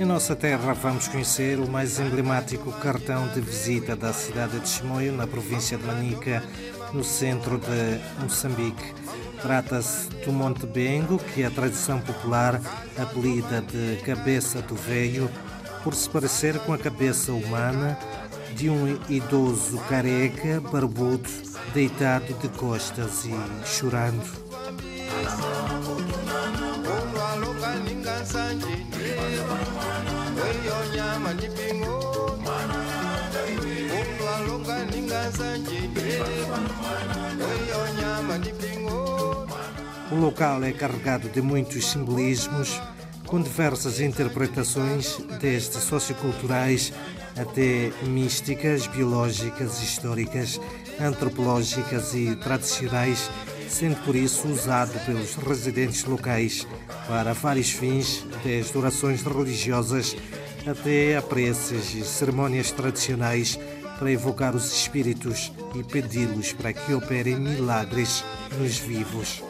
Em 0.00 0.04
nossa 0.04 0.34
terra 0.34 0.72
vamos 0.72 1.06
conhecer 1.06 1.60
o 1.60 1.68
mais 1.68 2.00
emblemático 2.00 2.72
cartão 2.72 3.28
de 3.28 3.40
visita 3.40 3.94
da 3.94 4.12
cidade 4.12 4.58
de 4.58 4.68
Chimoio, 4.68 5.12
na 5.12 5.26
província 5.26 5.78
de 5.78 5.84
Manica, 5.84 6.42
no 6.92 7.04
centro 7.04 7.58
de 7.58 8.00
Moçambique. 8.20 8.94
Trata-se 9.40 10.08
do 10.24 10.32
Monte 10.32 10.66
Bengo, 10.66 11.18
que 11.18 11.44
a 11.44 11.50
tradição 11.50 12.00
popular 12.00 12.60
apelida 12.98 13.60
de 13.60 14.02
Cabeça 14.04 14.62
do 14.62 14.74
Velho, 14.74 15.30
por 15.82 15.94
se 15.94 16.08
parecer 16.08 16.58
com 16.60 16.72
a 16.72 16.78
cabeça 16.78 17.32
humana 17.32 17.98
de 18.54 18.70
um 18.70 18.98
idoso 19.08 19.78
careca, 19.88 20.60
barbudo, 20.60 21.28
deitado 21.74 22.34
de 22.34 22.48
costas 22.50 23.24
e 23.24 23.66
chorando. 23.66 24.22
O 40.10 40.14
local 40.14 40.62
é 40.62 40.72
carregado 40.72 41.28
de 41.28 41.40
muitos 41.40 41.90
simbolismos, 41.90 42.80
com 43.26 43.40
diversas 43.40 43.98
interpretações, 43.98 45.18
desde 45.40 45.78
socioculturais 45.78 46.92
até 47.34 47.90
místicas, 48.06 48.86
biológicas, 48.86 49.82
históricas, 49.82 50.60
antropológicas 51.00 52.14
e 52.14 52.36
tradicionais, 52.36 53.30
sendo 53.72 53.96
por 54.04 54.14
isso 54.14 54.46
usado 54.48 54.98
pelos 55.06 55.34
residentes 55.34 56.04
locais 56.04 56.66
para 57.08 57.32
vários 57.32 57.70
fins, 57.70 58.24
desde 58.44 58.76
orações 58.76 59.22
religiosas 59.22 60.14
até 60.66 61.16
a 61.16 61.22
preces 61.22 61.94
e 61.94 62.04
cerimônias 62.04 62.70
tradicionais 62.70 63.58
para 63.98 64.12
evocar 64.12 64.54
os 64.54 64.72
espíritos 64.72 65.52
e 65.74 65.82
pedi-los 65.82 66.52
para 66.52 66.72
que 66.72 66.92
operem 66.92 67.36
milagres 67.36 68.22
nos 68.58 68.76
vivos. 68.76 69.42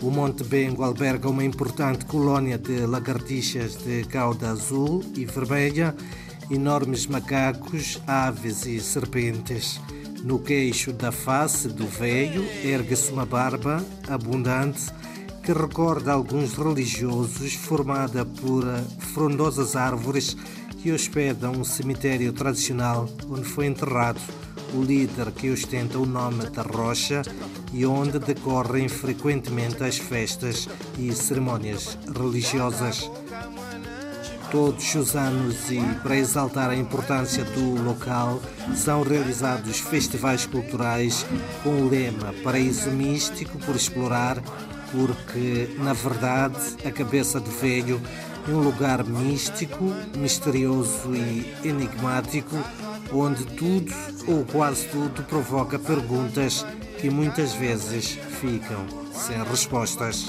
O 0.00 0.10
Monte 0.10 0.42
Bengo 0.42 0.82
alberga 0.82 1.28
uma 1.28 1.44
importante 1.44 2.04
colônia 2.06 2.56
de 2.56 2.86
lagartixas 2.86 3.76
de 3.76 4.04
cauda 4.04 4.50
azul 4.50 5.04
e 5.14 5.24
vermelha, 5.24 5.94
enormes 6.50 7.06
macacos, 7.06 8.00
aves 8.06 8.64
e 8.64 8.80
serpentes. 8.80 9.80
No 10.24 10.38
queixo 10.38 10.92
da 10.92 11.12
face 11.12 11.68
do 11.68 11.86
veio 11.86 12.42
ergue-se 12.64 13.12
uma 13.12 13.26
barba 13.26 13.84
abundante 14.08 14.86
que 15.42 15.52
recorda 15.52 16.12
alguns 16.12 16.54
religiosos, 16.54 17.54
formada 17.54 18.24
por 18.24 18.64
frondosas 19.14 19.76
árvores 19.76 20.36
que 20.82 20.92
hospedam 20.92 21.52
um 21.52 21.64
cemitério 21.64 22.32
tradicional 22.32 23.08
onde 23.28 23.44
foi 23.44 23.66
enterrado 23.66 24.20
o 24.74 24.82
líder 24.82 25.32
que 25.32 25.50
ostenta 25.50 25.98
o 25.98 26.06
nome 26.06 26.48
da 26.50 26.62
Rocha 26.62 27.22
e 27.72 27.84
onde 27.86 28.18
decorrem 28.18 28.88
frequentemente 28.88 29.82
as 29.82 29.98
festas 29.98 30.68
e 30.98 31.12
cerimônias 31.12 31.98
religiosas. 32.16 33.10
Todos 34.50 34.94
os 34.94 35.14
anos 35.14 35.70
e 35.70 35.80
para 36.02 36.16
exaltar 36.16 36.70
a 36.70 36.76
importância 36.76 37.44
do 37.44 37.82
local 37.82 38.40
são 38.74 39.02
realizados 39.02 39.78
festivais 39.78 40.46
culturais 40.46 41.26
com 41.62 41.82
o 41.82 41.88
lema 41.88 42.32
Paraíso 42.42 42.90
Místico 42.90 43.58
por 43.58 43.76
explorar, 43.76 44.42
porque 44.90 45.68
na 45.78 45.92
verdade 45.92 46.56
a 46.82 46.90
cabeça 46.90 47.38
do 47.38 47.50
velho 47.50 48.00
um 48.48 48.60
lugar 48.60 49.04
místico, 49.04 49.84
misterioso 50.16 51.14
e 51.14 51.54
enigmático 51.64 52.56
onde 53.12 53.44
tudo 53.44 53.92
ou 54.26 54.44
quase 54.44 54.86
tudo 54.88 55.22
provoca 55.24 55.78
perguntas 55.78 56.64
que 57.00 57.10
muitas 57.10 57.52
vezes 57.54 58.18
ficam 58.40 58.84
sem 59.12 59.42
respostas. 59.44 60.26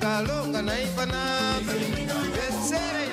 Kalonga 0.00 0.62
naifana 0.62 1.20
besere 2.34 3.06